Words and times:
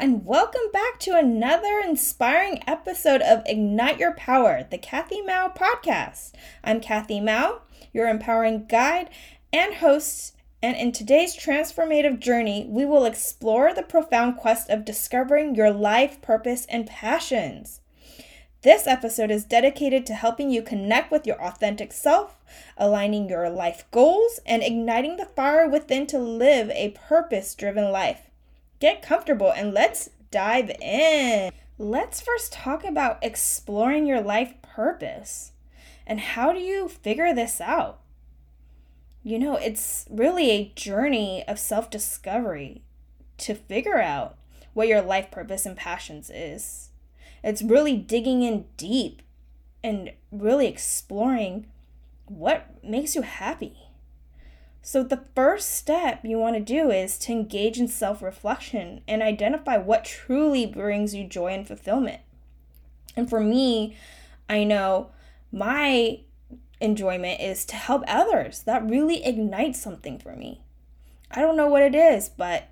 and 0.00 0.24
welcome 0.24 0.70
back 0.72 1.00
to 1.00 1.16
another 1.16 1.82
inspiring 1.84 2.62
episode 2.68 3.20
of 3.20 3.42
Ignite 3.46 3.98
Your 3.98 4.12
Power, 4.12 4.64
the 4.70 4.78
Kathy 4.78 5.20
Mou 5.22 5.48
podcast. 5.48 6.34
I'm 6.62 6.80
Kathy 6.80 7.18
Mou, 7.18 7.62
your 7.92 8.06
empowering 8.08 8.66
guide 8.66 9.10
and 9.52 9.74
host, 9.74 10.36
and 10.62 10.76
in 10.76 10.92
today's 10.92 11.36
transformative 11.36 12.20
journey, 12.20 12.64
we 12.68 12.84
will 12.84 13.06
explore 13.06 13.74
the 13.74 13.82
profound 13.82 14.36
quest 14.36 14.70
of 14.70 14.84
discovering 14.84 15.56
your 15.56 15.72
life 15.72 16.22
purpose 16.22 16.64
and 16.66 16.86
passions. 16.86 17.80
This 18.62 18.86
episode 18.86 19.32
is 19.32 19.44
dedicated 19.44 20.06
to 20.06 20.14
helping 20.14 20.48
you 20.48 20.62
connect 20.62 21.10
with 21.10 21.26
your 21.26 21.42
authentic 21.42 21.92
self, 21.92 22.36
aligning 22.76 23.28
your 23.28 23.50
life 23.50 23.84
goals, 23.90 24.38
and 24.46 24.62
igniting 24.62 25.16
the 25.16 25.26
fire 25.26 25.68
within 25.68 26.06
to 26.06 26.20
live 26.20 26.70
a 26.70 26.90
purpose 26.90 27.52
driven 27.56 27.90
life. 27.90 28.27
Get 28.80 29.02
comfortable 29.02 29.52
and 29.52 29.74
let's 29.74 30.10
dive 30.30 30.70
in. 30.80 31.50
Let's 31.78 32.20
first 32.20 32.52
talk 32.52 32.84
about 32.84 33.18
exploring 33.22 34.06
your 34.06 34.20
life 34.20 34.54
purpose. 34.62 35.52
And 36.06 36.20
how 36.20 36.52
do 36.52 36.60
you 36.60 36.88
figure 36.88 37.34
this 37.34 37.60
out? 37.60 38.00
You 39.22 39.38
know, 39.38 39.56
it's 39.56 40.06
really 40.10 40.50
a 40.50 40.72
journey 40.74 41.44
of 41.46 41.58
self 41.58 41.90
discovery 41.90 42.82
to 43.38 43.54
figure 43.54 44.00
out 44.00 44.36
what 44.74 44.88
your 44.88 45.02
life 45.02 45.30
purpose 45.30 45.66
and 45.66 45.76
passions 45.76 46.30
is. 46.30 46.90
It's 47.42 47.62
really 47.62 47.96
digging 47.96 48.42
in 48.42 48.66
deep 48.76 49.22
and 49.82 50.12
really 50.30 50.66
exploring 50.66 51.66
what 52.26 52.82
makes 52.84 53.14
you 53.14 53.22
happy. 53.22 53.87
So, 54.90 55.02
the 55.02 55.22
first 55.34 55.74
step 55.74 56.24
you 56.24 56.38
want 56.38 56.56
to 56.56 56.62
do 56.62 56.90
is 56.90 57.18
to 57.18 57.32
engage 57.32 57.78
in 57.78 57.88
self 57.88 58.22
reflection 58.22 59.02
and 59.06 59.22
identify 59.22 59.76
what 59.76 60.06
truly 60.06 60.64
brings 60.64 61.14
you 61.14 61.24
joy 61.24 61.48
and 61.48 61.68
fulfillment. 61.68 62.22
And 63.14 63.28
for 63.28 63.38
me, 63.38 63.98
I 64.48 64.64
know 64.64 65.10
my 65.52 66.20
enjoyment 66.80 67.38
is 67.38 67.66
to 67.66 67.76
help 67.76 68.02
others. 68.08 68.62
That 68.62 68.88
really 68.88 69.22
ignites 69.26 69.78
something 69.78 70.18
for 70.18 70.34
me. 70.34 70.62
I 71.30 71.42
don't 71.42 71.58
know 71.58 71.68
what 71.68 71.82
it 71.82 71.94
is, 71.94 72.30
but 72.30 72.70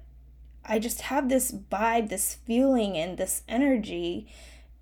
I 0.65 0.79
just 0.79 1.03
have 1.03 1.29
this 1.29 1.53
vibe, 1.53 2.09
this 2.09 2.33
feeling, 2.33 2.97
and 2.97 3.19
this 3.19 3.43
energy 3.47 4.27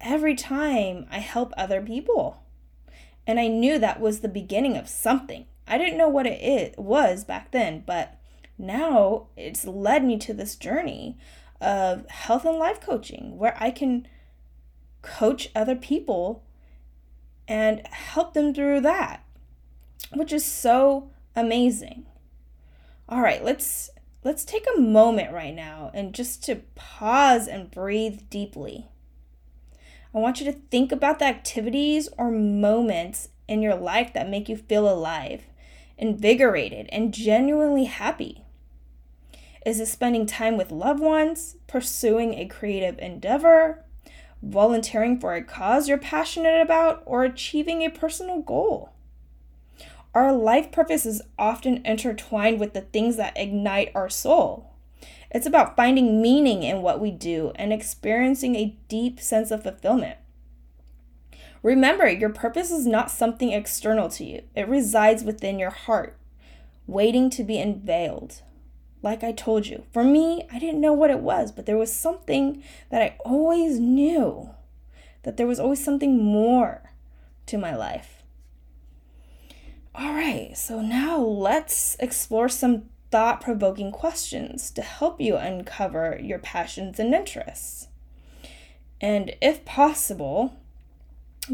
every 0.00 0.36
time 0.36 1.08
I 1.10 1.18
help 1.18 1.52
other 1.56 1.82
people. 1.82 2.44
And 3.26 3.40
I 3.40 3.48
knew 3.48 3.80
that 3.80 4.00
was 4.00 4.20
the 4.20 4.28
beginning 4.28 4.76
of 4.76 4.88
something. 4.88 5.46
I 5.66 5.78
didn't 5.78 5.98
know 5.98 6.08
what 6.08 6.26
it 6.26 6.78
was 6.78 7.24
back 7.24 7.50
then, 7.50 7.82
but 7.86 8.18
now 8.58 9.28
it's 9.36 9.64
led 9.64 10.04
me 10.04 10.18
to 10.18 10.34
this 10.34 10.56
journey 10.56 11.18
of 11.60 12.06
health 12.08 12.44
and 12.44 12.58
life 12.58 12.80
coaching 12.80 13.38
where 13.38 13.56
I 13.58 13.70
can 13.70 14.06
coach 15.02 15.50
other 15.54 15.76
people 15.76 16.44
and 17.46 17.86
help 17.86 18.34
them 18.34 18.54
through 18.54 18.80
that, 18.82 19.24
which 20.12 20.32
is 20.32 20.44
so 20.44 21.10
amazing. 21.36 22.06
All 23.08 23.20
right, 23.20 23.44
let's 23.44 23.90
let's 24.22 24.44
take 24.44 24.66
a 24.74 24.80
moment 24.80 25.32
right 25.32 25.54
now 25.54 25.90
and 25.92 26.14
just 26.14 26.42
to 26.44 26.62
pause 26.74 27.46
and 27.46 27.70
breathe 27.70 28.22
deeply. 28.30 28.88
I 30.14 30.18
want 30.18 30.40
you 30.40 30.46
to 30.46 30.58
think 30.70 30.92
about 30.92 31.18
the 31.18 31.26
activities 31.26 32.08
or 32.16 32.30
moments 32.30 33.28
in 33.48 33.60
your 33.60 33.74
life 33.74 34.12
that 34.14 34.30
make 34.30 34.48
you 34.48 34.56
feel 34.56 34.88
alive, 34.88 35.42
invigorated, 35.98 36.88
and 36.90 37.14
genuinely 37.14 37.84
happy. 37.84 38.44
Is 39.64 39.80
it 39.80 39.86
spending 39.86 40.26
time 40.26 40.56
with 40.56 40.70
loved 40.70 41.00
ones, 41.00 41.56
pursuing 41.66 42.34
a 42.34 42.46
creative 42.46 42.98
endeavor, 42.98 43.84
volunteering 44.42 45.18
for 45.18 45.34
a 45.34 45.42
cause 45.42 45.88
you're 45.88 45.96
passionate 45.96 46.60
about, 46.60 47.02
or 47.06 47.24
achieving 47.24 47.82
a 47.82 47.88
personal 47.88 48.42
goal? 48.42 48.90
Our 50.14 50.32
life 50.32 50.70
purpose 50.70 51.06
is 51.06 51.22
often 51.38 51.84
intertwined 51.84 52.60
with 52.60 52.72
the 52.72 52.82
things 52.82 53.16
that 53.16 53.36
ignite 53.36 53.90
our 53.94 54.08
soul. 54.08 54.70
It's 55.30 55.46
about 55.46 55.74
finding 55.76 56.22
meaning 56.22 56.62
in 56.62 56.82
what 56.82 57.00
we 57.00 57.10
do 57.10 57.50
and 57.56 57.72
experiencing 57.72 58.54
a 58.54 58.76
deep 58.88 59.18
sense 59.18 59.50
of 59.50 59.64
fulfillment. 59.64 60.18
Remember, 61.64 62.06
your 62.06 62.28
purpose 62.28 62.70
is 62.70 62.86
not 62.86 63.10
something 63.10 63.50
external 63.50 64.10
to 64.10 64.24
you, 64.24 64.42
it 64.54 64.68
resides 64.68 65.24
within 65.24 65.58
your 65.58 65.70
heart, 65.70 66.14
waiting 66.86 67.30
to 67.30 67.42
be 67.42 67.58
unveiled. 67.58 68.42
Like 69.00 69.24
I 69.24 69.32
told 69.32 69.66
you, 69.66 69.84
for 69.90 70.04
me, 70.04 70.46
I 70.52 70.58
didn't 70.58 70.82
know 70.82 70.92
what 70.92 71.10
it 71.10 71.20
was, 71.20 71.52
but 71.52 71.64
there 71.64 71.78
was 71.78 71.90
something 71.90 72.62
that 72.90 73.00
I 73.00 73.16
always 73.24 73.78
knew 73.78 74.50
that 75.22 75.38
there 75.38 75.46
was 75.46 75.58
always 75.58 75.82
something 75.82 76.22
more 76.22 76.92
to 77.46 77.56
my 77.56 77.74
life. 77.74 78.22
All 79.94 80.12
right, 80.12 80.54
so 80.54 80.82
now 80.82 81.18
let's 81.18 81.96
explore 81.98 82.50
some 82.50 82.90
thought 83.10 83.40
provoking 83.40 83.90
questions 83.90 84.70
to 84.72 84.82
help 84.82 85.18
you 85.18 85.36
uncover 85.36 86.18
your 86.22 86.38
passions 86.38 87.00
and 87.00 87.14
interests. 87.14 87.88
And 89.00 89.34
if 89.40 89.64
possible, 89.64 90.56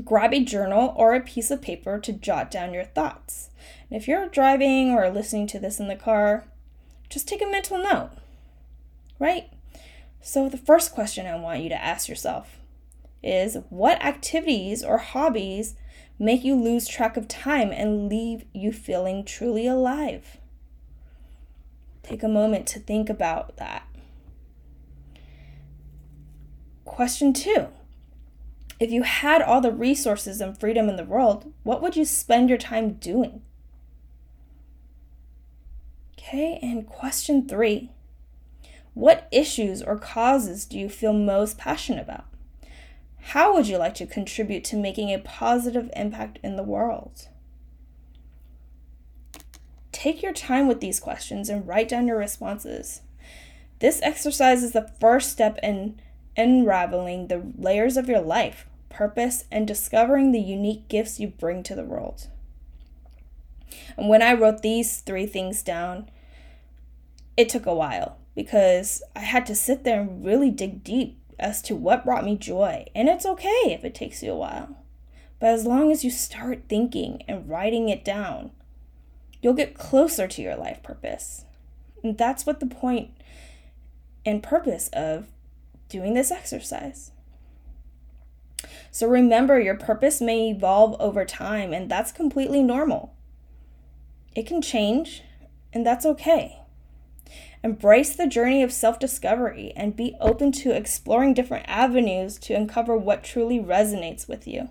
grab 0.04 0.32
a 0.32 0.44
journal 0.44 0.94
or 0.96 1.14
a 1.14 1.20
piece 1.20 1.50
of 1.50 1.62
paper 1.62 1.98
to 1.98 2.12
jot 2.12 2.50
down 2.50 2.72
your 2.72 2.84
thoughts. 2.84 3.50
And 3.90 4.00
if 4.00 4.06
you're 4.06 4.28
driving 4.28 4.90
or 4.90 5.10
listening 5.10 5.46
to 5.48 5.58
this 5.58 5.80
in 5.80 5.88
the 5.88 5.96
car, 5.96 6.44
just 7.08 7.26
take 7.26 7.42
a 7.42 7.46
mental 7.46 7.78
note, 7.78 8.10
right? 9.18 9.50
So, 10.22 10.48
the 10.48 10.58
first 10.58 10.92
question 10.92 11.26
I 11.26 11.36
want 11.36 11.62
you 11.62 11.68
to 11.70 11.82
ask 11.82 12.08
yourself 12.08 12.58
is 13.22 13.58
what 13.68 14.02
activities 14.04 14.84
or 14.84 14.98
hobbies 14.98 15.74
make 16.18 16.44
you 16.44 16.54
lose 16.54 16.86
track 16.86 17.16
of 17.16 17.26
time 17.26 17.70
and 17.72 18.08
leave 18.08 18.44
you 18.52 18.72
feeling 18.72 19.24
truly 19.24 19.66
alive? 19.66 20.38
Take 22.02 22.22
a 22.22 22.28
moment 22.28 22.66
to 22.68 22.80
think 22.80 23.08
about 23.08 23.56
that. 23.56 23.86
Question 26.84 27.32
two 27.32 27.68
If 28.80 28.90
you 28.90 29.02
had 29.02 29.42
all 29.42 29.60
the 29.60 29.70
resources 29.70 30.40
and 30.40 30.58
freedom 30.58 30.88
in 30.88 30.96
the 30.96 31.04
world, 31.04 31.52
what 31.64 31.82
would 31.82 31.96
you 31.96 32.06
spend 32.06 32.48
your 32.48 32.56
time 32.56 32.94
doing? 32.94 33.42
Okay, 36.18 36.58
and 36.62 36.86
question 36.86 37.46
three 37.46 37.90
What 38.94 39.28
issues 39.30 39.82
or 39.82 39.98
causes 39.98 40.64
do 40.64 40.78
you 40.78 40.88
feel 40.88 41.12
most 41.12 41.58
passionate 41.58 42.02
about? 42.02 42.24
How 43.18 43.52
would 43.52 43.68
you 43.68 43.76
like 43.76 43.94
to 43.96 44.06
contribute 44.06 44.64
to 44.64 44.76
making 44.76 45.12
a 45.12 45.18
positive 45.18 45.90
impact 45.94 46.38
in 46.42 46.56
the 46.56 46.62
world? 46.62 47.28
Take 49.92 50.22
your 50.22 50.32
time 50.32 50.66
with 50.66 50.80
these 50.80 51.00
questions 51.00 51.50
and 51.50 51.68
write 51.68 51.90
down 51.90 52.08
your 52.08 52.16
responses. 52.16 53.02
This 53.80 54.00
exercise 54.02 54.62
is 54.62 54.72
the 54.72 54.90
first 55.00 55.30
step 55.30 55.58
in 55.62 56.00
unraveling 56.34 57.28
the 57.28 57.52
layers 57.58 57.98
of 57.98 58.08
your 58.08 58.20
life, 58.20 58.66
purpose, 58.90 59.44
and 59.50 59.66
discovering 59.66 60.32
the 60.32 60.40
unique 60.40 60.88
gifts 60.88 61.18
you 61.18 61.28
bring 61.28 61.62
to 61.62 61.74
the 61.74 61.84
world. 61.84 62.26
And 63.96 64.08
when 64.08 64.20
I 64.20 64.34
wrote 64.34 64.60
these 64.60 65.00
three 65.00 65.26
things 65.26 65.62
down, 65.62 66.10
it 67.36 67.48
took 67.48 67.64
a 67.64 67.74
while 67.74 68.18
because 68.34 69.02
I 69.16 69.20
had 69.20 69.46
to 69.46 69.54
sit 69.54 69.84
there 69.84 70.02
and 70.02 70.24
really 70.24 70.50
dig 70.50 70.84
deep 70.84 71.18
as 71.38 71.62
to 71.62 71.74
what 71.74 72.04
brought 72.04 72.24
me 72.24 72.36
joy. 72.36 72.86
And 72.94 73.08
it's 73.08 73.24
okay 73.24 73.62
if 73.66 73.84
it 73.84 73.94
takes 73.94 74.22
you 74.22 74.32
a 74.32 74.36
while. 74.36 74.76
But 75.38 75.50
as 75.54 75.64
long 75.64 75.90
as 75.90 76.04
you 76.04 76.10
start 76.10 76.64
thinking 76.68 77.22
and 77.26 77.48
writing 77.48 77.88
it 77.88 78.04
down, 78.04 78.50
you'll 79.40 79.54
get 79.54 79.74
closer 79.74 80.28
to 80.28 80.42
your 80.42 80.56
life 80.56 80.82
purpose. 80.82 81.46
And 82.02 82.18
that's 82.18 82.44
what 82.44 82.60
the 82.60 82.66
point 82.66 83.10
and 84.26 84.42
purpose 84.42 84.88
of 84.92 85.28
doing 85.88 86.14
this 86.14 86.30
exercise. 86.30 87.10
So 88.90 89.08
remember, 89.08 89.60
your 89.60 89.76
purpose 89.76 90.20
may 90.20 90.50
evolve 90.50 90.96
over 91.00 91.24
time, 91.24 91.72
and 91.72 91.90
that's 91.90 92.12
completely 92.12 92.62
normal. 92.62 93.14
It 94.34 94.46
can 94.46 94.62
change, 94.62 95.22
and 95.72 95.86
that's 95.86 96.06
okay. 96.06 96.60
Embrace 97.62 98.16
the 98.16 98.26
journey 98.26 98.62
of 98.62 98.72
self 98.72 98.98
discovery 98.98 99.72
and 99.76 99.96
be 99.96 100.16
open 100.20 100.50
to 100.52 100.74
exploring 100.74 101.34
different 101.34 101.66
avenues 101.68 102.38
to 102.38 102.54
uncover 102.54 102.96
what 102.96 103.22
truly 103.22 103.58
resonates 103.58 104.26
with 104.26 104.46
you. 104.46 104.70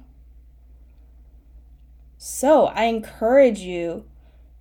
So, 2.18 2.66
I 2.68 2.86
encourage 2.86 3.60
you 3.60 4.06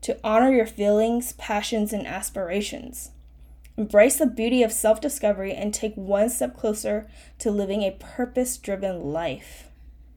to 0.03 0.19
honor 0.23 0.53
your 0.53 0.67
feelings, 0.67 1.33
passions, 1.33 1.93
and 1.93 2.07
aspirations. 2.07 3.11
Embrace 3.79 4.17
the 4.17 4.27
beauty 4.27 4.65
of 4.65 4.73
self 4.73 5.01
discovery 5.01 5.55
and 5.55 5.73
take 5.73 5.95
one 5.95 6.29
step 6.29 6.57
closer 6.57 7.09
to 7.39 7.49
living 7.49 7.83
a 7.83 7.93
purpose 7.93 8.57
driven 8.57 9.13
life. 9.13 9.69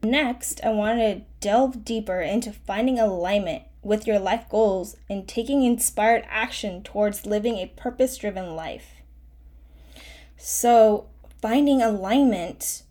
Next, 0.02 0.60
I 0.64 0.70
want 0.70 0.98
to 0.98 1.22
delve 1.38 1.84
deeper 1.84 2.20
into 2.20 2.52
finding 2.52 2.98
alignment 2.98 3.62
with 3.80 4.04
your 4.04 4.18
life 4.18 4.48
goals 4.48 4.96
and 5.08 5.28
taking 5.28 5.62
inspired 5.62 6.24
action 6.28 6.82
towards 6.82 7.24
living 7.24 7.54
a 7.58 7.68
purpose 7.76 8.16
driven 8.16 8.56
life. 8.56 8.96
So, 10.36 11.06
finding 11.40 11.80
alignment 11.80 12.82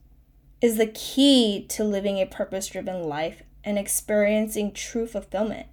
is 0.61 0.77
the 0.77 0.87
key 0.87 1.65
to 1.67 1.83
living 1.83 2.17
a 2.17 2.25
purpose 2.25 2.67
driven 2.69 3.03
life 3.03 3.43
and 3.65 3.77
experiencing 3.77 4.71
true 4.71 5.05
fulfillment. 5.05 5.67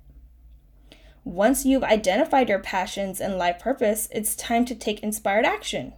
Once 1.28 1.66
you've 1.66 1.84
identified 1.84 2.48
your 2.48 2.58
passions 2.58 3.20
and 3.20 3.36
life 3.36 3.58
purpose, 3.58 4.08
it's 4.10 4.34
time 4.34 4.64
to 4.64 4.74
take 4.74 5.02
inspired 5.02 5.44
action, 5.44 5.92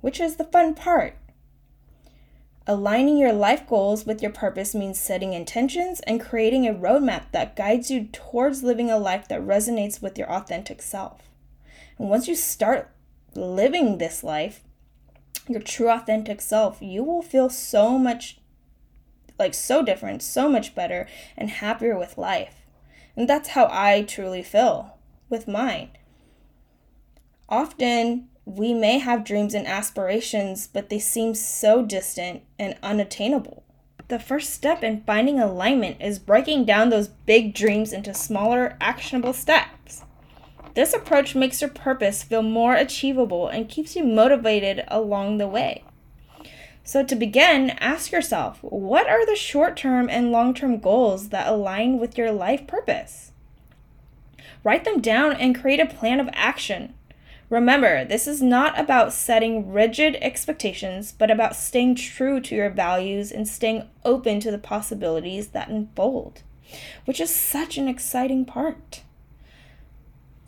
which 0.00 0.20
is 0.20 0.36
the 0.36 0.44
fun 0.44 0.76
part. 0.76 1.16
Aligning 2.64 3.18
your 3.18 3.32
life 3.32 3.66
goals 3.66 4.06
with 4.06 4.22
your 4.22 4.30
purpose 4.30 4.76
means 4.76 4.96
setting 4.96 5.32
intentions 5.32 5.98
and 6.02 6.20
creating 6.20 6.68
a 6.68 6.72
roadmap 6.72 7.24
that 7.32 7.56
guides 7.56 7.90
you 7.90 8.04
towards 8.12 8.62
living 8.62 8.92
a 8.92 8.96
life 8.96 9.26
that 9.26 9.40
resonates 9.40 10.00
with 10.00 10.16
your 10.16 10.30
authentic 10.30 10.82
self. 10.82 11.22
And 11.98 12.08
once 12.08 12.28
you 12.28 12.36
start 12.36 12.92
living 13.34 13.98
this 13.98 14.22
life, 14.22 14.62
your 15.48 15.62
true 15.62 15.90
authentic 15.90 16.40
self, 16.40 16.80
you 16.80 17.02
will 17.02 17.22
feel 17.22 17.50
so 17.50 17.98
much 17.98 18.38
like 19.36 19.54
so 19.54 19.82
different, 19.82 20.22
so 20.22 20.48
much 20.48 20.76
better, 20.76 21.08
and 21.36 21.50
happier 21.50 21.98
with 21.98 22.16
life. 22.16 22.57
And 23.18 23.28
that's 23.28 23.48
how 23.48 23.68
I 23.68 24.02
truly 24.02 24.44
feel 24.44 24.96
with 25.28 25.48
mine. 25.48 25.90
Often, 27.48 28.28
we 28.44 28.72
may 28.72 28.98
have 28.98 29.24
dreams 29.24 29.54
and 29.54 29.66
aspirations, 29.66 30.68
but 30.68 30.88
they 30.88 31.00
seem 31.00 31.34
so 31.34 31.84
distant 31.84 32.42
and 32.60 32.76
unattainable. 32.80 33.64
The 34.06 34.20
first 34.20 34.50
step 34.50 34.84
in 34.84 35.02
finding 35.02 35.40
alignment 35.40 36.00
is 36.00 36.20
breaking 36.20 36.64
down 36.66 36.90
those 36.90 37.08
big 37.08 37.54
dreams 37.54 37.92
into 37.92 38.14
smaller, 38.14 38.76
actionable 38.80 39.32
steps. 39.32 40.04
This 40.74 40.94
approach 40.94 41.34
makes 41.34 41.60
your 41.60 41.70
purpose 41.70 42.22
feel 42.22 42.42
more 42.42 42.76
achievable 42.76 43.48
and 43.48 43.68
keeps 43.68 43.96
you 43.96 44.04
motivated 44.04 44.84
along 44.86 45.38
the 45.38 45.48
way. 45.48 45.82
So, 46.88 47.04
to 47.04 47.14
begin, 47.14 47.68
ask 47.80 48.12
yourself 48.12 48.60
what 48.62 49.06
are 49.10 49.26
the 49.26 49.36
short 49.36 49.76
term 49.76 50.08
and 50.08 50.32
long 50.32 50.54
term 50.54 50.78
goals 50.78 51.28
that 51.28 51.46
align 51.46 51.98
with 51.98 52.16
your 52.16 52.32
life 52.32 52.66
purpose? 52.66 53.32
Write 54.64 54.84
them 54.84 55.02
down 55.02 55.32
and 55.32 55.54
create 55.54 55.80
a 55.80 55.84
plan 55.84 56.18
of 56.18 56.30
action 56.32 56.94
Remember, 57.50 58.06
this 58.06 58.26
is 58.26 58.40
not 58.40 58.80
about 58.80 59.12
setting 59.12 59.70
rigid 59.70 60.16
expectations, 60.22 61.12
but 61.12 61.30
about 61.30 61.56
staying 61.56 61.96
true 61.96 62.40
to 62.40 62.54
your 62.54 62.70
values 62.70 63.32
and 63.32 63.46
staying 63.46 63.86
open 64.02 64.40
to 64.40 64.50
the 64.50 64.58
possibilities 64.58 65.48
that 65.48 65.68
unfold, 65.68 66.42
which 67.04 67.20
is 67.20 67.34
such 67.34 67.76
an 67.76 67.86
exciting 67.86 68.46
part. 68.46 69.02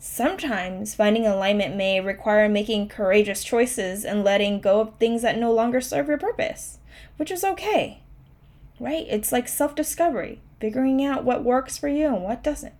Sometimes 0.03 0.95
finding 0.95 1.27
alignment 1.27 1.75
may 1.75 2.01
require 2.01 2.49
making 2.49 2.89
courageous 2.89 3.43
choices 3.43 4.03
and 4.03 4.23
letting 4.23 4.59
go 4.59 4.81
of 4.81 4.97
things 4.97 5.21
that 5.21 5.37
no 5.37 5.53
longer 5.53 5.79
serve 5.79 6.07
your 6.07 6.17
purpose, 6.17 6.79
which 7.17 7.29
is 7.29 7.43
okay, 7.43 8.01
right? 8.79 9.05
It's 9.07 9.31
like 9.31 9.47
self 9.47 9.75
discovery, 9.75 10.41
figuring 10.59 11.05
out 11.05 11.23
what 11.23 11.43
works 11.43 11.77
for 11.77 11.87
you 11.87 12.07
and 12.07 12.23
what 12.23 12.41
doesn't. 12.43 12.73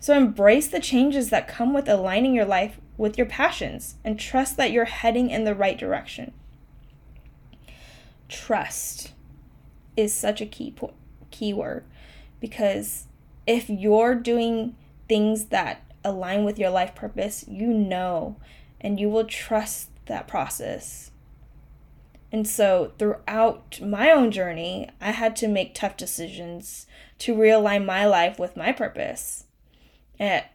So 0.00 0.16
embrace 0.16 0.66
the 0.68 0.80
changes 0.80 1.28
that 1.28 1.46
come 1.46 1.74
with 1.74 1.90
aligning 1.90 2.34
your 2.34 2.46
life 2.46 2.80
with 2.96 3.18
your 3.18 3.26
passions 3.26 3.96
and 4.02 4.18
trust 4.18 4.56
that 4.56 4.72
you're 4.72 4.86
heading 4.86 5.28
in 5.28 5.44
the 5.44 5.54
right 5.54 5.76
direction. 5.76 6.32
Trust 8.30 9.12
is 9.94 10.14
such 10.14 10.40
a 10.40 10.46
key 10.46 10.70
po- 10.70 10.94
key 11.30 11.52
word 11.52 11.84
because 12.40 13.08
if 13.46 13.68
you're 13.68 14.14
doing 14.14 14.74
things 15.06 15.46
that 15.46 15.82
align 16.06 16.44
with 16.44 16.58
your 16.58 16.70
life 16.70 16.94
purpose, 16.94 17.44
you 17.46 17.66
know 17.66 18.36
and 18.80 19.00
you 19.00 19.08
will 19.08 19.24
trust 19.24 19.90
that 20.06 20.28
process. 20.28 21.10
And 22.32 22.46
so, 22.46 22.92
throughout 22.98 23.80
my 23.80 24.10
own 24.10 24.30
journey, 24.30 24.90
I 25.00 25.12
had 25.12 25.36
to 25.36 25.48
make 25.48 25.74
tough 25.74 25.96
decisions 25.96 26.86
to 27.20 27.34
realign 27.34 27.84
my 27.84 28.04
life 28.06 28.38
with 28.38 28.56
my 28.56 28.72
purpose. 28.72 29.44
At 30.18 30.52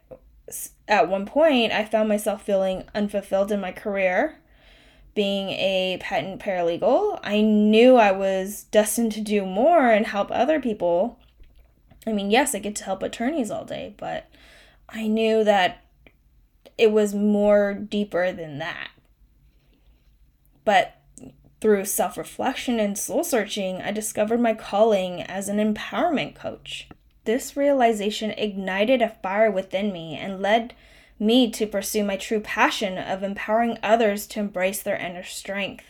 at 0.87 1.07
one 1.07 1.25
point, 1.25 1.71
I 1.71 1.85
found 1.85 2.09
myself 2.09 2.43
feeling 2.43 2.83
unfulfilled 2.93 3.51
in 3.51 3.61
my 3.61 3.71
career. 3.71 4.37
Being 5.13 5.49
a 5.49 5.97
patent 5.99 6.41
paralegal, 6.41 7.19
I 7.23 7.41
knew 7.41 7.97
I 7.97 8.11
was 8.11 8.63
destined 8.71 9.11
to 9.13 9.21
do 9.21 9.45
more 9.45 9.89
and 9.89 10.07
help 10.07 10.29
other 10.31 10.59
people. 10.59 11.19
I 12.07 12.13
mean, 12.13 12.31
yes, 12.31 12.55
I 12.55 12.59
get 12.59 12.75
to 12.77 12.85
help 12.85 13.03
attorneys 13.03 13.51
all 13.51 13.65
day, 13.65 13.93
but 13.97 14.27
I 14.93 15.07
knew 15.07 15.43
that 15.43 15.83
it 16.77 16.91
was 16.91 17.13
more 17.13 17.73
deeper 17.73 18.31
than 18.31 18.59
that. 18.59 18.89
But 20.65 20.97
through 21.59 21.85
self 21.85 22.17
reflection 22.17 22.79
and 22.79 22.97
soul 22.97 23.23
searching, 23.23 23.81
I 23.81 23.91
discovered 23.91 24.41
my 24.41 24.53
calling 24.53 25.21
as 25.21 25.47
an 25.47 25.57
empowerment 25.57 26.35
coach. 26.35 26.89
This 27.25 27.55
realization 27.55 28.31
ignited 28.31 29.01
a 29.01 29.15
fire 29.21 29.51
within 29.51 29.93
me 29.93 30.17
and 30.17 30.41
led 30.41 30.73
me 31.19 31.51
to 31.51 31.67
pursue 31.67 32.03
my 32.03 32.17
true 32.17 32.39
passion 32.39 32.97
of 32.97 33.21
empowering 33.21 33.77
others 33.83 34.25
to 34.25 34.39
embrace 34.39 34.81
their 34.81 34.95
inner 34.95 35.23
strength. 35.23 35.85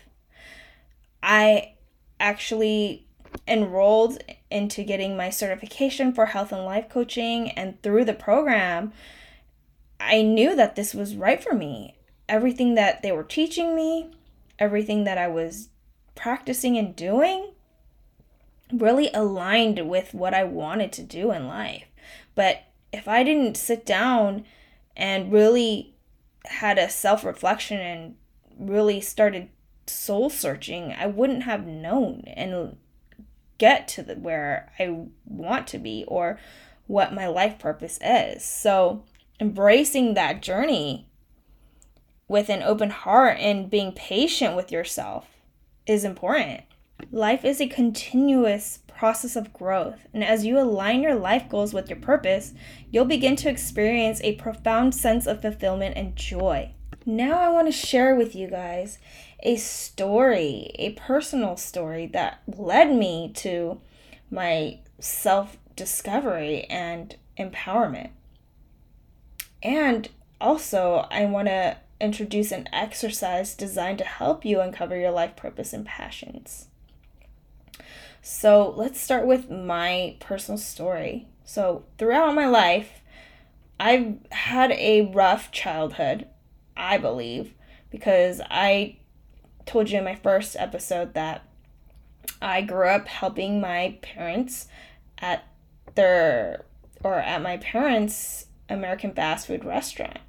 I 1.23 1.75
actually 2.19 3.07
enrolled 3.47 4.23
into 4.49 4.83
getting 4.83 5.17
my 5.17 5.29
certification 5.29 6.13
for 6.13 6.27
health 6.27 6.51
and 6.51 6.65
life 6.65 6.89
coaching, 6.89 7.51
and 7.51 7.81
through 7.81 8.05
the 8.05 8.13
program, 8.13 8.93
I 9.99 10.21
knew 10.21 10.55
that 10.55 10.75
this 10.75 10.93
was 10.93 11.15
right 11.15 11.43
for 11.43 11.53
me. 11.53 11.95
Everything 12.27 12.75
that 12.75 13.01
they 13.01 13.11
were 13.11 13.23
teaching 13.23 13.75
me, 13.75 14.11
everything 14.59 15.03
that 15.03 15.17
I 15.17 15.27
was 15.27 15.69
practicing 16.15 16.77
and 16.77 16.95
doing 16.95 17.51
really 18.71 19.09
aligned 19.13 19.89
with 19.89 20.13
what 20.13 20.33
I 20.33 20.43
wanted 20.43 20.91
to 20.93 21.03
do 21.03 21.31
in 21.31 21.47
life. 21.47 21.85
But 22.35 22.63
if 22.93 23.07
I 23.07 23.23
didn't 23.23 23.57
sit 23.57 23.85
down 23.85 24.45
and 24.95 25.31
really 25.31 25.93
had 26.45 26.77
a 26.77 26.89
self 26.89 27.23
reflection 27.23 27.79
and 27.79 28.15
really 28.57 29.01
started 29.01 29.49
soul 29.87 30.29
searching, 30.29 30.93
I 30.93 31.07
wouldn't 31.07 31.43
have 31.43 31.65
known 31.65 32.23
and 32.27 32.77
get 33.61 33.87
to 33.87 34.01
the, 34.01 34.15
where 34.15 34.71
I 34.79 35.05
want 35.23 35.67
to 35.67 35.77
be 35.77 36.03
or 36.07 36.39
what 36.87 37.13
my 37.13 37.27
life 37.27 37.59
purpose 37.59 37.99
is. 38.03 38.43
So, 38.43 39.03
embracing 39.39 40.15
that 40.15 40.41
journey 40.41 41.07
with 42.27 42.49
an 42.49 42.63
open 42.63 42.89
heart 42.89 43.37
and 43.39 43.69
being 43.69 43.91
patient 43.91 44.55
with 44.55 44.71
yourself 44.71 45.27
is 45.85 46.03
important. 46.03 46.61
Life 47.11 47.45
is 47.45 47.61
a 47.61 47.67
continuous 47.67 48.79
process 48.87 49.35
of 49.35 49.53
growth, 49.53 50.07
and 50.11 50.23
as 50.23 50.43
you 50.43 50.57
align 50.59 51.03
your 51.03 51.15
life 51.15 51.47
goals 51.47 51.71
with 51.71 51.87
your 51.87 51.99
purpose, 51.99 52.53
you'll 52.89 53.05
begin 53.05 53.35
to 53.35 53.49
experience 53.49 54.21
a 54.21 54.35
profound 54.35 54.95
sense 54.95 55.27
of 55.27 55.41
fulfillment 55.41 55.95
and 55.95 56.15
joy. 56.15 56.73
Now, 57.05 57.39
I 57.39 57.49
want 57.49 57.67
to 57.67 57.71
share 57.71 58.15
with 58.15 58.35
you 58.35 58.47
guys 58.47 58.99
a 59.41 59.55
story, 59.55 60.71
a 60.75 60.91
personal 60.91 61.57
story 61.57 62.05
that 62.07 62.41
led 62.47 62.95
me 62.95 63.31
to 63.37 63.81
my 64.29 64.79
self 64.99 65.57
discovery 65.75 66.65
and 66.65 67.15
empowerment. 67.39 68.09
And 69.63 70.09
also, 70.39 71.07
I 71.09 71.25
want 71.25 71.47
to 71.47 71.77
introduce 71.99 72.51
an 72.51 72.67
exercise 72.73 73.53
designed 73.53 73.99
to 73.99 74.03
help 74.03 74.43
you 74.43 74.59
uncover 74.59 74.95
your 74.95 75.11
life 75.11 75.35
purpose 75.35 75.73
and 75.73 75.85
passions. 75.85 76.67
So 78.21 78.73
let's 78.75 78.99
start 78.99 79.25
with 79.25 79.49
my 79.49 80.15
personal 80.19 80.57
story. 80.57 81.27
So, 81.43 81.83
throughout 81.97 82.35
my 82.35 82.47
life, 82.47 83.01
I've 83.79 84.17
had 84.31 84.71
a 84.73 85.11
rough 85.11 85.51
childhood, 85.51 86.27
I 86.75 86.97
believe, 86.97 87.53
because 87.89 88.41
I 88.49 88.97
told 89.65 89.89
you 89.89 89.99
in 89.99 90.03
my 90.03 90.15
first 90.15 90.55
episode 90.57 91.13
that 91.13 91.43
I 92.41 92.61
grew 92.61 92.87
up 92.87 93.07
helping 93.07 93.61
my 93.61 93.97
parents 94.01 94.67
at 95.19 95.43
their 95.95 96.65
or 97.03 97.15
at 97.15 97.41
my 97.41 97.57
parents' 97.57 98.45
American 98.69 99.13
fast 99.13 99.47
food 99.47 99.65
restaurant. 99.65 100.19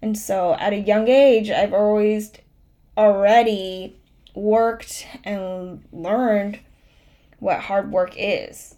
And 0.00 0.16
so 0.16 0.54
at 0.54 0.72
a 0.72 0.78
young 0.78 1.08
age, 1.08 1.50
I've 1.50 1.72
always 1.72 2.32
already 2.96 3.96
worked 4.34 5.06
and 5.24 5.82
learned 5.92 6.60
what 7.38 7.60
hard 7.60 7.90
work 7.90 8.14
is. 8.16 8.75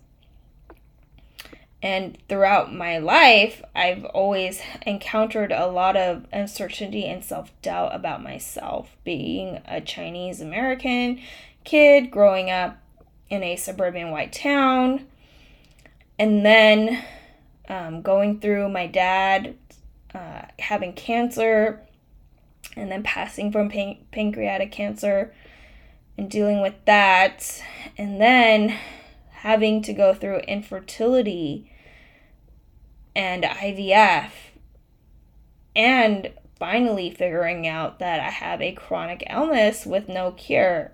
And 1.80 2.18
throughout 2.28 2.74
my 2.74 2.98
life, 2.98 3.62
I've 3.74 4.04
always 4.06 4.60
encountered 4.84 5.52
a 5.52 5.66
lot 5.66 5.96
of 5.96 6.26
uncertainty 6.32 7.04
and 7.06 7.24
self 7.24 7.50
doubt 7.62 7.94
about 7.94 8.22
myself. 8.22 8.96
Being 9.04 9.62
a 9.64 9.80
Chinese 9.80 10.40
American 10.40 11.20
kid 11.64 12.10
growing 12.10 12.50
up 12.50 12.78
in 13.30 13.42
a 13.42 13.56
suburban 13.56 14.10
white 14.10 14.32
town, 14.32 15.06
and 16.18 16.44
then 16.44 17.04
um, 17.68 18.02
going 18.02 18.40
through 18.40 18.68
my 18.70 18.86
dad 18.86 19.54
uh, 20.14 20.42
having 20.58 20.94
cancer 20.94 21.80
and 22.76 22.90
then 22.90 23.02
passing 23.02 23.52
from 23.52 23.68
pan- 23.68 23.98
pancreatic 24.10 24.72
cancer 24.72 25.32
and 26.16 26.28
dealing 26.28 26.60
with 26.60 26.74
that, 26.86 27.62
and 27.96 28.20
then 28.20 28.76
having 29.42 29.80
to 29.82 29.92
go 29.92 30.12
through 30.12 30.38
infertility 30.40 31.72
and 33.14 33.44
IVF, 33.44 34.30
and 35.76 36.32
finally 36.58 37.10
figuring 37.10 37.66
out 37.66 38.00
that 38.00 38.18
I 38.18 38.30
have 38.30 38.60
a 38.60 38.72
chronic 38.72 39.24
illness 39.30 39.86
with 39.86 40.08
no 40.08 40.32
cure 40.32 40.92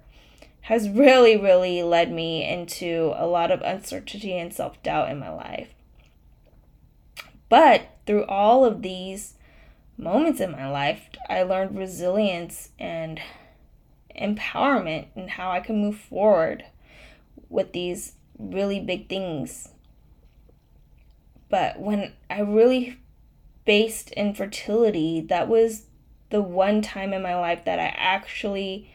has 0.63 0.89
really, 0.89 1.37
really 1.37 1.83
led 1.83 2.13
me 2.13 2.47
into 2.47 3.13
a 3.17 3.27
lot 3.27 3.51
of 3.51 3.63
uncertainty 3.63 4.37
and 4.37 4.53
self 4.53 4.83
doubt 4.83 5.11
in 5.11 5.19
my 5.19 5.31
life. 5.31 5.69
But 7.49 7.89
through 8.07 8.25
all 8.27 8.65
of 8.67 8.83
these 8.83 9.35
moments 9.97 10.41
in 10.41 10.51
my 10.51 10.71
life, 10.71 11.09
I 11.31 11.43
learned 11.43 11.79
resilience 11.79 12.71
and 12.79 13.21
empowerment 14.19 15.07
and 15.15 15.31
how 15.31 15.51
I 15.51 15.61
can 15.61 15.81
move 15.81 15.99
forward 15.99 16.65
with 17.49 17.73
these 17.73 18.15
really 18.39 18.81
big 18.81 19.09
things. 19.09 19.69
But 21.49 21.79
when 21.79 22.13
I 22.29 22.41
really 22.41 22.99
faced 23.65 24.11
infertility, 24.13 25.21
that 25.21 25.49
was 25.49 25.87
the 26.31 26.43
one 26.43 26.83
time 26.83 27.13
in 27.13 27.23
my 27.23 27.37
life 27.37 27.65
that 27.65 27.79
I 27.79 27.95
actually 27.97 28.91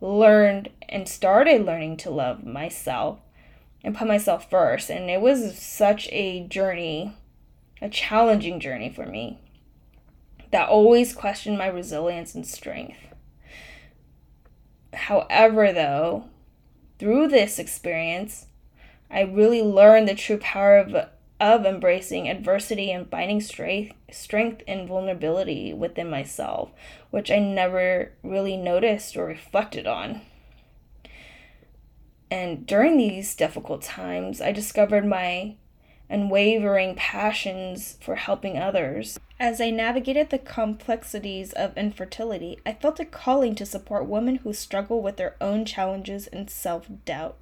learned 0.00 0.70
and 0.88 1.08
started 1.08 1.64
learning 1.64 1.96
to 1.98 2.10
love 2.10 2.44
myself 2.44 3.20
and 3.82 3.96
put 3.96 4.06
myself 4.06 4.48
first. 4.48 4.90
And 4.90 5.10
it 5.10 5.20
was 5.20 5.58
such 5.58 6.08
a 6.12 6.46
journey, 6.46 7.16
a 7.82 7.88
challenging 7.88 8.60
journey 8.60 8.90
for 8.90 9.06
me 9.06 9.40
that 10.50 10.68
always 10.68 11.12
questioned 11.12 11.58
my 11.58 11.66
resilience 11.66 12.34
and 12.34 12.46
strength. 12.46 12.98
However, 14.92 15.72
though, 15.72 16.26
through 17.00 17.26
this 17.26 17.58
experience, 17.58 18.46
I 19.14 19.20
really 19.20 19.62
learned 19.62 20.08
the 20.08 20.16
true 20.16 20.38
power 20.38 20.76
of, 20.76 20.92
of 21.38 21.64
embracing 21.64 22.28
adversity 22.28 22.90
and 22.90 23.08
finding 23.08 23.40
strength, 23.40 23.94
strength 24.10 24.64
and 24.66 24.88
vulnerability 24.88 25.72
within 25.72 26.10
myself, 26.10 26.72
which 27.10 27.30
I 27.30 27.38
never 27.38 28.10
really 28.24 28.56
noticed 28.56 29.16
or 29.16 29.24
reflected 29.24 29.86
on. 29.86 30.22
And 32.28 32.66
during 32.66 32.98
these 32.98 33.36
difficult 33.36 33.82
times, 33.82 34.40
I 34.40 34.50
discovered 34.50 35.06
my 35.06 35.54
unwavering 36.10 36.96
passions 36.96 37.96
for 38.00 38.16
helping 38.16 38.58
others. 38.58 39.20
As 39.38 39.60
I 39.60 39.70
navigated 39.70 40.30
the 40.30 40.38
complexities 40.38 41.52
of 41.52 41.78
infertility, 41.78 42.58
I 42.66 42.72
felt 42.72 42.98
a 42.98 43.04
calling 43.04 43.54
to 43.54 43.64
support 43.64 44.06
women 44.06 44.36
who 44.36 44.52
struggle 44.52 45.00
with 45.00 45.18
their 45.18 45.36
own 45.40 45.64
challenges 45.64 46.26
and 46.26 46.50
self 46.50 46.88
doubt. 47.04 47.36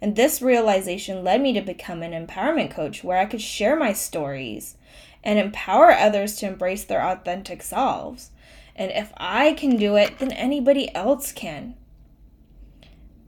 And 0.00 0.14
this 0.14 0.40
realization 0.40 1.24
led 1.24 1.40
me 1.40 1.52
to 1.54 1.60
become 1.60 2.02
an 2.02 2.12
empowerment 2.12 2.70
coach 2.70 3.02
where 3.02 3.18
I 3.18 3.26
could 3.26 3.42
share 3.42 3.76
my 3.76 3.92
stories 3.92 4.76
and 5.24 5.38
empower 5.38 5.92
others 5.92 6.36
to 6.36 6.46
embrace 6.46 6.84
their 6.84 7.02
authentic 7.02 7.62
selves. 7.62 8.30
And 8.76 8.92
if 8.92 9.12
I 9.16 9.54
can 9.54 9.76
do 9.76 9.96
it, 9.96 10.18
then 10.18 10.32
anybody 10.32 10.94
else 10.94 11.32
can. 11.32 11.74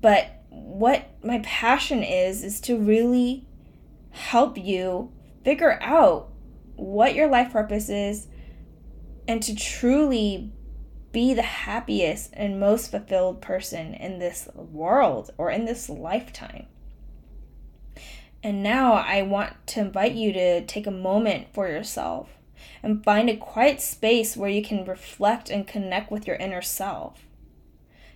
But 0.00 0.42
what 0.48 1.10
my 1.22 1.40
passion 1.40 2.02
is, 2.02 2.42
is 2.42 2.60
to 2.62 2.78
really 2.78 3.46
help 4.10 4.56
you 4.56 5.12
figure 5.44 5.78
out 5.82 6.30
what 6.76 7.14
your 7.14 7.28
life 7.28 7.52
purpose 7.52 7.88
is 7.88 8.26
and 9.28 9.42
to 9.42 9.54
truly 9.54 10.52
be 11.12 11.34
the 11.34 11.42
happiest 11.42 12.30
and 12.34 12.60
most 12.60 12.90
fulfilled 12.90 13.40
person 13.40 13.94
in 13.94 14.18
this 14.18 14.48
world 14.54 15.30
or 15.38 15.50
in 15.50 15.64
this 15.64 15.88
lifetime. 15.88 16.66
And 18.42 18.62
now 18.62 18.94
I 18.94 19.22
want 19.22 19.54
to 19.68 19.80
invite 19.80 20.12
you 20.12 20.32
to 20.32 20.64
take 20.64 20.86
a 20.86 20.92
moment 20.92 21.48
for 21.52 21.68
yourself 21.68 22.30
and 22.82 23.04
find 23.04 23.28
a 23.28 23.36
quiet 23.36 23.80
space 23.80 24.36
where 24.36 24.50
you 24.50 24.62
can 24.62 24.84
reflect 24.84 25.50
and 25.50 25.66
connect 25.66 26.10
with 26.10 26.26
your 26.26 26.36
inner 26.36 26.62
self. 26.62 27.24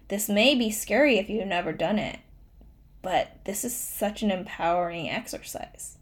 This 0.09 0.29
may 0.29 0.55
be 0.55 0.71
scary 0.71 1.19
if 1.19 1.29
you've 1.29 1.47
never 1.47 1.73
done 1.73 1.99
it, 1.99 2.21
but 3.03 3.45
this 3.45 3.65
is 3.65 3.75
such 3.77 4.23
an 4.23 4.31
empowering 4.31 5.11
exercise. 5.11 5.99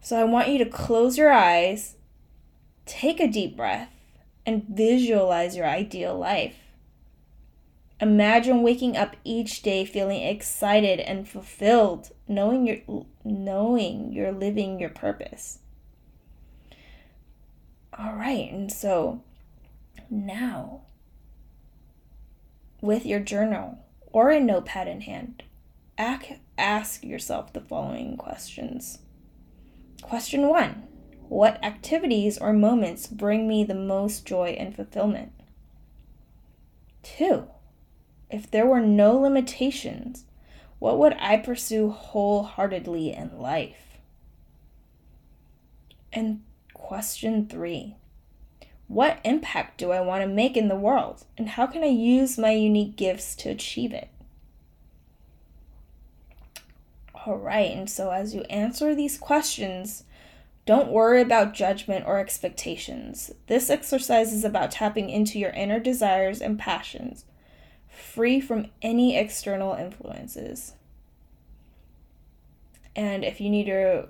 So 0.00 0.18
I 0.18 0.24
want 0.24 0.48
you 0.48 0.58
to 0.58 0.66
close 0.66 1.18
your 1.18 1.32
eyes, 1.32 1.96
take 2.86 3.20
a 3.20 3.26
deep 3.26 3.56
breath, 3.56 3.92
and 4.48 4.64
visualize 4.66 5.54
your 5.54 5.66
ideal 5.66 6.18
life. 6.18 6.56
Imagine 8.00 8.62
waking 8.62 8.96
up 8.96 9.14
each 9.22 9.60
day 9.60 9.84
feeling 9.84 10.22
excited 10.22 11.00
and 11.00 11.28
fulfilled, 11.28 12.12
knowing 12.26 12.66
you're 12.66 13.04
knowing 13.24 14.10
you're 14.10 14.32
living 14.32 14.80
your 14.80 14.88
purpose. 14.88 15.58
All 17.98 18.14
right, 18.14 18.50
and 18.50 18.72
so 18.72 19.22
now 20.08 20.80
with 22.80 23.04
your 23.04 23.20
journal 23.20 23.80
or 24.12 24.30
a 24.30 24.40
notepad 24.40 24.88
in 24.88 25.02
hand, 25.02 25.42
ask 25.98 27.04
yourself 27.04 27.52
the 27.52 27.60
following 27.60 28.16
questions. 28.16 29.00
Question 30.00 30.48
1 30.48 30.84
what 31.28 31.62
activities 31.64 32.38
or 32.38 32.52
moments 32.52 33.06
bring 33.06 33.46
me 33.46 33.64
the 33.64 33.74
most 33.74 34.24
joy 34.24 34.56
and 34.58 34.74
fulfillment? 34.74 35.32
Two, 37.02 37.48
if 38.30 38.50
there 38.50 38.66
were 38.66 38.80
no 38.80 39.16
limitations, 39.18 40.24
what 40.78 40.98
would 40.98 41.14
I 41.18 41.36
pursue 41.38 41.90
wholeheartedly 41.90 43.12
in 43.12 43.38
life? 43.38 43.98
And 46.12 46.42
question 46.74 47.46
three, 47.46 47.96
what 48.86 49.20
impact 49.24 49.78
do 49.78 49.92
I 49.92 50.00
want 50.00 50.22
to 50.22 50.28
make 50.28 50.56
in 50.56 50.68
the 50.68 50.76
world, 50.76 51.24
and 51.36 51.50
how 51.50 51.66
can 51.66 51.82
I 51.82 51.88
use 51.88 52.38
my 52.38 52.52
unique 52.52 52.96
gifts 52.96 53.34
to 53.36 53.50
achieve 53.50 53.92
it? 53.92 54.08
All 57.26 57.36
right, 57.36 57.70
and 57.70 57.90
so 57.90 58.10
as 58.10 58.34
you 58.34 58.42
answer 58.42 58.94
these 58.94 59.18
questions, 59.18 60.04
don't 60.68 60.90
worry 60.90 61.22
about 61.22 61.54
judgment 61.54 62.04
or 62.06 62.18
expectations. 62.18 63.32
This 63.46 63.70
exercise 63.70 64.34
is 64.34 64.44
about 64.44 64.70
tapping 64.70 65.08
into 65.08 65.38
your 65.38 65.48
inner 65.52 65.80
desires 65.80 66.42
and 66.42 66.58
passions, 66.58 67.24
free 67.88 68.38
from 68.38 68.66
any 68.82 69.16
external 69.16 69.72
influences. 69.72 70.74
And 72.94 73.24
if 73.24 73.40
you 73.40 73.48
need 73.48 73.64
to 73.64 74.08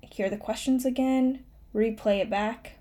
hear 0.00 0.30
the 0.30 0.38
questions 0.38 0.86
again, 0.86 1.44
replay 1.74 2.22
it 2.22 2.30
back. 2.30 2.78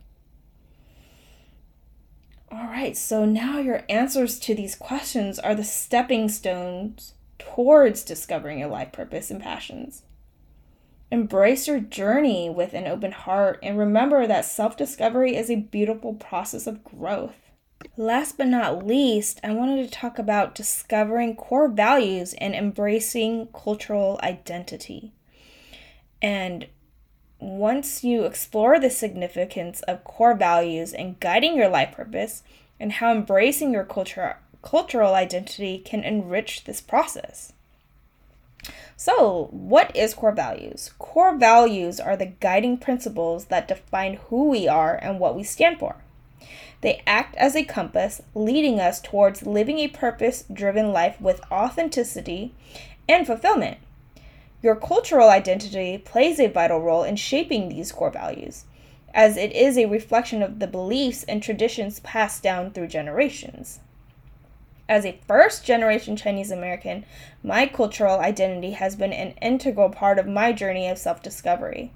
All 2.50 2.67
right, 2.67 2.96
so 2.96 3.25
now 3.25 3.60
your 3.60 3.84
answers 3.89 4.39
to 4.39 4.56
these 4.56 4.75
questions 4.75 5.39
are 5.39 5.56
the 5.56 5.65
stepping 5.65 6.29
stones 6.29 7.15
towards 7.38 8.06
discovering 8.06 8.60
your 8.60 8.70
life 8.70 8.94
purpose 8.94 9.29
and 9.29 9.41
passions. 9.41 10.03
Embrace 11.09 11.67
your 11.67 11.79
journey 11.79 12.49
with 12.49 12.73
an 12.73 12.85
open 12.85 13.13
heart 13.13 13.59
and 13.63 13.77
remember 13.77 14.27
that 14.27 14.43
self 14.43 14.75
discovery 14.75 15.35
is 15.35 15.49
a 15.49 15.55
beautiful 15.55 16.13
process 16.13 16.67
of 16.67 16.83
growth. 16.83 17.35
Last 17.95 18.37
but 18.37 18.47
not 18.47 18.85
least, 18.85 19.39
I 19.43 19.53
wanted 19.53 19.85
to 19.85 19.91
talk 19.91 20.19
about 20.19 20.55
discovering 20.55 21.35
core 21.35 21.69
values 21.69 22.33
and 22.39 22.53
embracing 22.53 23.47
cultural 23.53 24.19
identity. 24.21 25.13
And 26.21 26.67
once 27.39 28.03
you 28.03 28.25
explore 28.25 28.79
the 28.79 28.89
significance 28.89 29.81
of 29.83 30.03
core 30.03 30.35
values 30.35 30.91
and 30.91 31.19
guiding 31.19 31.55
your 31.55 31.69
life 31.69 31.93
purpose, 31.93 32.43
and 32.79 32.93
how 32.93 33.11
embracing 33.11 33.71
your 33.71 33.83
culture, 33.83 34.37
cultural 34.61 35.13
identity 35.13 35.79
can 35.79 36.03
enrich 36.03 36.65
this 36.65 36.81
process. 36.81 37.53
So, 38.99 39.49
what 39.51 39.95
is 39.95 40.15
core 40.15 40.31
values? 40.31 40.91
Core 40.97 41.37
values 41.37 41.99
are 41.99 42.17
the 42.17 42.25
guiding 42.25 42.79
principles 42.79 43.45
that 43.45 43.67
define 43.67 44.15
who 44.15 44.49
we 44.49 44.67
are 44.67 44.95
and 44.95 45.19
what 45.19 45.35
we 45.35 45.43
stand 45.43 45.77
for. 45.77 45.97
They 46.81 47.03
act 47.05 47.35
as 47.35 47.55
a 47.55 47.63
compass, 47.63 48.23
leading 48.33 48.79
us 48.79 48.99
towards 48.99 49.45
living 49.45 49.77
a 49.77 49.87
purpose 49.87 50.45
driven 50.51 50.91
life 50.91 51.21
with 51.21 51.41
authenticity 51.51 52.55
and 53.07 53.27
fulfillment. 53.27 53.77
Your 54.63 54.75
cultural 54.75 55.29
identity 55.29 55.99
plays 55.99 56.39
a 56.39 56.47
vital 56.47 56.81
role 56.81 57.03
in 57.03 57.17
shaping 57.17 57.69
these 57.69 57.91
core 57.91 58.09
values, 58.09 58.65
as 59.13 59.37
it 59.37 59.51
is 59.51 59.77
a 59.77 59.85
reflection 59.85 60.41
of 60.41 60.57
the 60.57 60.65
beliefs 60.65 61.23
and 61.25 61.43
traditions 61.43 61.99
passed 61.99 62.41
down 62.41 62.71
through 62.71 62.87
generations. 62.87 63.79
As 64.89 65.06
a 65.06 65.20
first 65.27 65.65
generation 65.65 66.15
Chinese 66.15 66.50
American, 66.50 67.06
my 67.44 67.67
cultural 67.67 68.20
identity 68.20 68.72
has 68.72 68.96
been 68.96 69.12
an 69.12 69.34
integral 69.41 69.89
part 69.89 70.17
of 70.17 70.27
my 70.27 70.53
journey 70.53 70.88
of 70.88 70.98
self 70.98 71.22
discovery. 71.22 71.91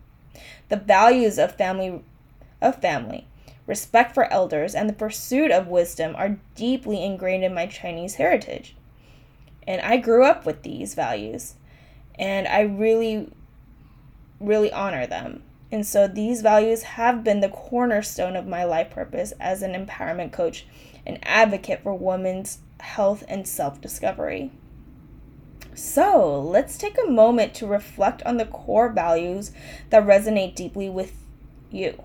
The 0.67 0.75
values 0.75 1.37
of 1.37 1.55
family, 1.55 2.03
of 2.61 2.81
family, 2.81 3.27
respect 3.65 4.13
for 4.13 4.31
elders, 4.31 4.75
and 4.75 4.89
the 4.89 4.93
pursuit 4.93 5.51
of 5.51 5.67
wisdom 5.67 6.15
are 6.17 6.37
deeply 6.55 7.03
ingrained 7.03 7.45
in 7.45 7.53
my 7.53 7.65
Chinese 7.65 8.15
heritage. 8.15 8.75
And 9.65 9.79
I 9.81 9.97
grew 9.97 10.25
up 10.25 10.45
with 10.45 10.63
these 10.63 10.93
values, 10.93 11.55
and 12.15 12.45
I 12.47 12.61
really, 12.61 13.31
really 14.41 14.71
honor 14.71 15.07
them. 15.07 15.43
And 15.71 15.87
so 15.87 16.07
these 16.07 16.41
values 16.41 16.83
have 16.83 17.23
been 17.23 17.39
the 17.39 17.47
cornerstone 17.47 18.35
of 18.35 18.45
my 18.45 18.65
life 18.65 18.89
purpose 18.89 19.31
as 19.39 19.61
an 19.61 19.73
empowerment 19.73 20.33
coach 20.33 20.65
and 21.05 21.19
advocate 21.23 21.81
for 21.83 21.93
women's 21.93 22.59
health 22.81 23.23
and 23.27 23.47
self 23.47 23.79
discovery. 23.81 24.51
So 25.73 26.39
let's 26.41 26.77
take 26.77 26.97
a 26.97 27.09
moment 27.09 27.53
to 27.55 27.67
reflect 27.67 28.21
on 28.23 28.37
the 28.37 28.45
core 28.45 28.89
values 28.89 29.51
that 29.89 30.05
resonate 30.05 30.55
deeply 30.55 30.89
with 30.89 31.13
you. 31.71 32.03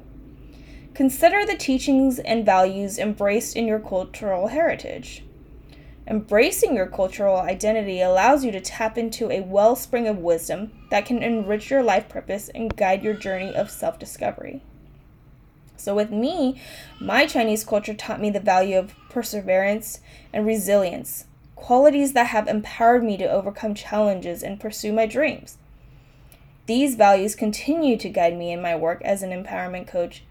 Consider 0.95 1.45
the 1.45 1.57
teachings 1.57 2.19
and 2.19 2.47
values 2.47 2.99
embraced 2.99 3.57
in 3.57 3.67
your 3.67 3.81
cultural 3.81 4.49
heritage. 4.49 5.25
Embracing 6.09 6.77
your 6.77 6.87
cultural 6.87 7.37
identity 7.37 8.01
allows 8.01 8.45
you 8.45 8.53
to 8.53 8.61
tap 8.61 8.97
into 8.97 9.31
a 9.31 9.41
wellspring 9.41 10.07
of 10.07 10.19
wisdom 10.19 10.71
that 10.91 11.05
can 11.05 11.23
enrich 11.23 11.69
your 11.69 11.83
life 11.83 12.09
purpose 12.09 12.49
and 12.55 12.77
guide 12.77 13.03
your 13.03 13.15
journey 13.15 13.55
of 13.55 13.71
self 13.71 13.99
discovery. 13.99 14.63
So, 15.77 15.95
with 15.95 16.11
me, 16.11 16.61
my 17.01 17.27
Chinese 17.27 17.65
culture 17.65 17.95
taught 17.95 18.21
me 18.21 18.31
the 18.31 18.41
value 18.41 18.79
of 18.79 18.95
perseverance 19.11 20.01
and 20.33 20.47
resilience, 20.47 21.25
qualities 21.55 22.13
that 22.13 22.29
have 22.29 22.49
empowered 22.49 23.05
me 23.05 23.17
to 23.19 23.31
overcome 23.31 23.75
challenges 23.75 24.43
and 24.43 24.61
pursue 24.61 24.93
my 24.93 25.07
dreams. 25.07 25.59
These 26.67 26.97
values 26.97 27.37
continue 27.37 27.97
to 27.97 28.09
guide 28.09 28.37
me 28.37 28.51
in 28.53 28.61
my 28.61 28.75
work 28.75 29.01
as 29.05 29.23
an 29.23 29.31
empowerment 29.31 29.87
coach 29.87 30.25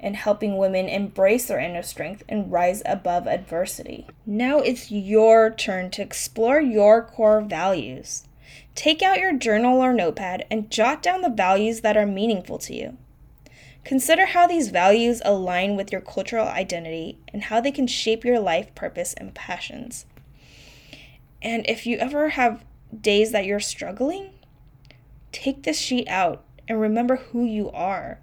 and 0.00 0.16
helping 0.16 0.56
women 0.56 0.88
embrace 0.88 1.46
their 1.46 1.58
inner 1.58 1.82
strength 1.82 2.22
and 2.28 2.50
rise 2.52 2.82
above 2.86 3.26
adversity. 3.26 4.06
Now 4.26 4.58
it's 4.58 4.90
your 4.90 5.50
turn 5.50 5.90
to 5.92 6.02
explore 6.02 6.60
your 6.60 7.02
core 7.02 7.40
values. 7.40 8.24
Take 8.74 9.02
out 9.02 9.18
your 9.18 9.36
journal 9.36 9.82
or 9.82 9.92
notepad 9.92 10.46
and 10.50 10.70
jot 10.70 11.02
down 11.02 11.22
the 11.22 11.28
values 11.28 11.80
that 11.80 11.96
are 11.96 12.06
meaningful 12.06 12.58
to 12.58 12.74
you. 12.74 12.96
Consider 13.88 14.26
how 14.26 14.46
these 14.46 14.68
values 14.68 15.22
align 15.24 15.74
with 15.74 15.90
your 15.90 16.02
cultural 16.02 16.46
identity 16.46 17.16
and 17.32 17.44
how 17.44 17.58
they 17.58 17.72
can 17.72 17.86
shape 17.86 18.22
your 18.22 18.38
life 18.38 18.74
purpose 18.74 19.14
and 19.14 19.34
passions. 19.34 20.04
And 21.40 21.64
if 21.66 21.86
you 21.86 21.96
ever 21.96 22.28
have 22.28 22.66
days 23.00 23.32
that 23.32 23.46
you're 23.46 23.60
struggling, 23.60 24.28
take 25.32 25.62
this 25.62 25.78
sheet 25.78 26.06
out 26.06 26.44
and 26.68 26.78
remember 26.78 27.16
who 27.16 27.46
you 27.46 27.70
are. 27.70 28.18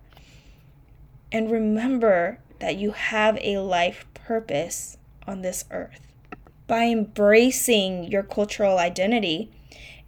And 1.31 1.49
remember 1.49 2.37
that 2.59 2.75
you 2.75 2.91
have 2.91 3.39
a 3.41 3.57
life 3.57 4.05
purpose 4.13 4.97
on 5.25 5.41
this 5.41 5.65
earth. 5.71 6.13
By 6.67 6.83
embracing 6.83 8.03
your 8.11 8.21
cultural 8.21 8.77
identity 8.77 9.49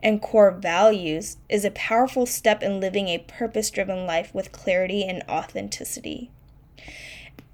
and 0.01 0.22
core 0.22 0.51
values 0.51 1.38
is 1.50 1.66
a 1.66 1.72
powerful 1.72 2.25
step 2.25 2.62
in 2.62 2.80
living 2.80 3.08
a 3.08 3.18
purpose 3.18 3.70
driven 3.70 4.06
life 4.06 4.34
with 4.34 4.51
clarity 4.51 5.04
and 5.04 5.24
authenticity. 5.27 6.30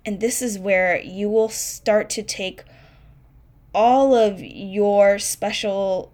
And 0.06 0.20
this 0.20 0.42
is 0.42 0.60
where 0.60 1.00
you 1.00 1.30
will 1.30 1.50
start 1.50 2.10
to 2.12 2.24
take 2.24 2.64
all 3.74 4.14
of 4.14 4.42
your 4.42 5.18
special 5.18 6.12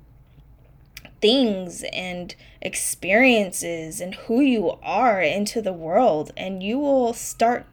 things 1.21 1.83
and 1.91 2.35
experiences 2.61 3.99
and 3.99 4.15
who 4.15 4.39
you 4.39 4.77
are 4.83 5.21
into 5.21 5.61
the 5.61 5.73
world, 5.73 6.31
and 6.37 6.63
you 6.63 6.77
will 6.77 7.13
start 7.13 7.65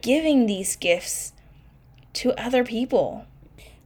giving 0.00 0.46
these 0.46 0.76
gifts 0.76 1.32
to 2.14 2.32
other 2.40 2.64
people. 2.64 3.26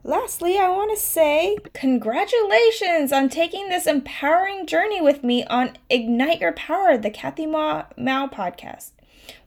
Lastly, 0.07 0.57
I 0.57 0.69
want 0.69 0.97
to 0.97 1.03
say 1.03 1.59
congratulations 1.73 3.11
on 3.11 3.29
taking 3.29 3.69
this 3.69 3.89
empowering 3.89 4.65
journey 4.65 5.01
with 5.01 5.25
me 5.25 5.45
on 5.47 5.77
Ignite 5.91 6.41
Your 6.41 6.53
Power, 6.53 6.97
the 6.97 7.11
Kathy 7.11 7.45
Ma- 7.45 7.87
Mou 7.97 8.29
podcast. 8.29 8.93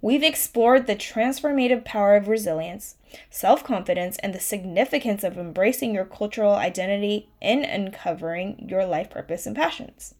We've 0.01 0.21
explored 0.21 0.85
the 0.85 0.97
transformative 0.97 1.85
power 1.85 2.17
of 2.17 2.27
resilience, 2.27 2.97
self 3.29 3.63
confidence, 3.63 4.17
and 4.17 4.33
the 4.33 4.41
significance 4.41 5.23
of 5.23 5.37
embracing 5.37 5.95
your 5.95 6.03
cultural 6.03 6.55
identity 6.55 7.29
in 7.39 7.63
uncovering 7.63 8.65
your 8.67 8.83
life 8.83 9.09
purpose 9.09 9.45
and 9.45 9.55
passions. 9.55 10.13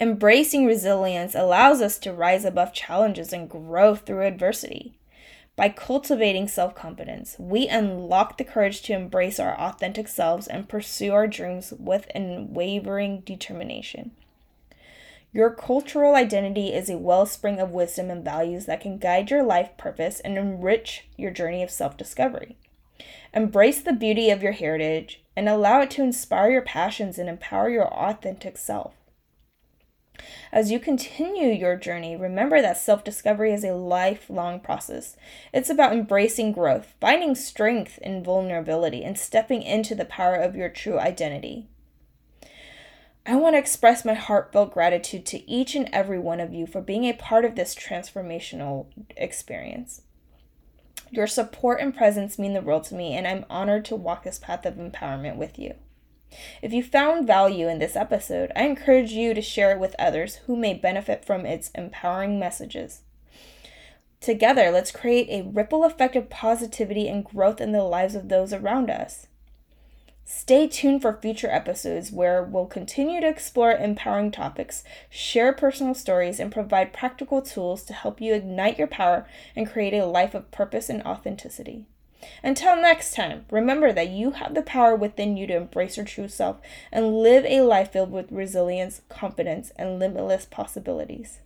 Embracing 0.00 0.64
resilience 0.64 1.34
allows 1.34 1.82
us 1.82 1.98
to 1.98 2.10
rise 2.10 2.46
above 2.46 2.72
challenges 2.72 3.34
and 3.34 3.50
grow 3.50 3.94
through 3.94 4.26
adversity. 4.26 4.94
By 5.56 5.68
cultivating 5.68 6.48
self 6.48 6.74
confidence, 6.74 7.36
we 7.38 7.68
unlock 7.68 8.38
the 8.38 8.44
courage 8.44 8.82
to 8.82 8.92
embrace 8.92 9.38
our 9.38 9.56
authentic 9.56 10.08
selves 10.08 10.48
and 10.48 10.68
pursue 10.68 11.12
our 11.12 11.28
dreams 11.28 11.72
with 11.78 12.10
unwavering 12.14 13.20
determination. 13.20 14.10
Your 15.32 15.50
cultural 15.50 16.16
identity 16.16 16.72
is 16.72 16.90
a 16.90 16.98
wellspring 16.98 17.60
of 17.60 17.70
wisdom 17.70 18.10
and 18.10 18.24
values 18.24 18.66
that 18.66 18.80
can 18.80 18.98
guide 18.98 19.30
your 19.30 19.44
life 19.44 19.76
purpose 19.76 20.18
and 20.20 20.36
enrich 20.36 21.06
your 21.16 21.30
journey 21.30 21.62
of 21.62 21.70
self 21.70 21.96
discovery. 21.96 22.56
Embrace 23.32 23.80
the 23.80 23.92
beauty 23.92 24.30
of 24.30 24.42
your 24.42 24.52
heritage 24.52 25.22
and 25.36 25.48
allow 25.48 25.80
it 25.80 25.90
to 25.90 26.02
inspire 26.02 26.50
your 26.50 26.62
passions 26.62 27.18
and 27.18 27.28
empower 27.28 27.68
your 27.68 27.86
authentic 27.86 28.56
self. 28.56 28.94
As 30.52 30.70
you 30.70 30.78
continue 30.78 31.48
your 31.48 31.76
journey, 31.76 32.16
remember 32.16 32.60
that 32.60 32.78
self 32.78 33.04
discovery 33.04 33.52
is 33.52 33.64
a 33.64 33.72
lifelong 33.72 34.60
process. 34.60 35.16
It's 35.52 35.70
about 35.70 35.92
embracing 35.92 36.52
growth, 36.52 36.94
finding 37.00 37.34
strength 37.34 37.98
in 37.98 38.24
vulnerability, 38.24 39.04
and 39.04 39.18
stepping 39.18 39.62
into 39.62 39.94
the 39.94 40.04
power 40.04 40.36
of 40.36 40.56
your 40.56 40.68
true 40.68 40.98
identity. 40.98 41.68
I 43.26 43.36
want 43.36 43.54
to 43.54 43.58
express 43.58 44.04
my 44.04 44.14
heartfelt 44.14 44.74
gratitude 44.74 45.24
to 45.26 45.50
each 45.50 45.74
and 45.74 45.88
every 45.92 46.18
one 46.18 46.40
of 46.40 46.52
you 46.52 46.66
for 46.66 46.82
being 46.82 47.04
a 47.04 47.14
part 47.14 47.46
of 47.46 47.54
this 47.54 47.74
transformational 47.74 48.86
experience. 49.16 50.02
Your 51.10 51.26
support 51.26 51.80
and 51.80 51.96
presence 51.96 52.38
mean 52.38 52.52
the 52.52 52.60
world 52.60 52.84
to 52.84 52.94
me, 52.94 53.14
and 53.14 53.26
I'm 53.26 53.46
honored 53.48 53.84
to 53.86 53.96
walk 53.96 54.24
this 54.24 54.38
path 54.38 54.66
of 54.66 54.74
empowerment 54.74 55.36
with 55.36 55.58
you. 55.58 55.74
If 56.62 56.72
you 56.72 56.82
found 56.82 57.26
value 57.26 57.68
in 57.68 57.78
this 57.78 57.96
episode, 57.96 58.52
I 58.56 58.62
encourage 58.64 59.12
you 59.12 59.34
to 59.34 59.42
share 59.42 59.72
it 59.72 59.78
with 59.78 59.96
others 59.98 60.36
who 60.46 60.56
may 60.56 60.74
benefit 60.74 61.24
from 61.24 61.46
its 61.46 61.70
empowering 61.74 62.38
messages. 62.38 63.02
Together, 64.20 64.70
let's 64.70 64.90
create 64.90 65.28
a 65.28 65.46
ripple 65.46 65.84
effect 65.84 66.16
of 66.16 66.30
positivity 66.30 67.08
and 67.08 67.24
growth 67.24 67.60
in 67.60 67.72
the 67.72 67.82
lives 67.82 68.14
of 68.14 68.28
those 68.28 68.52
around 68.52 68.90
us. 68.90 69.26
Stay 70.24 70.66
tuned 70.66 71.02
for 71.02 71.12
future 71.12 71.50
episodes 71.50 72.10
where 72.10 72.42
we'll 72.42 72.64
continue 72.64 73.20
to 73.20 73.28
explore 73.28 73.72
empowering 73.72 74.30
topics, 74.30 74.82
share 75.10 75.52
personal 75.52 75.92
stories, 75.92 76.40
and 76.40 76.50
provide 76.50 76.94
practical 76.94 77.42
tools 77.42 77.84
to 77.84 77.92
help 77.92 78.22
you 78.22 78.32
ignite 78.32 78.78
your 78.78 78.86
power 78.86 79.26
and 79.54 79.70
create 79.70 79.92
a 79.92 80.06
life 80.06 80.34
of 80.34 80.50
purpose 80.50 80.88
and 80.88 81.02
authenticity. 81.02 81.84
Until 82.42 82.76
next 82.76 83.14
time, 83.14 83.44
remember 83.50 83.92
that 83.92 84.10
you 84.10 84.32
have 84.32 84.54
the 84.54 84.62
power 84.62 84.94
within 84.94 85.36
you 85.36 85.46
to 85.46 85.56
embrace 85.56 85.96
your 85.96 86.06
true 86.06 86.28
self 86.28 86.60
and 86.92 87.18
live 87.18 87.44
a 87.44 87.62
life 87.62 87.92
filled 87.92 88.10
with 88.10 88.32
resilience, 88.32 89.02
confidence, 89.08 89.72
and 89.76 89.98
limitless 89.98 90.44
possibilities. 90.44 91.40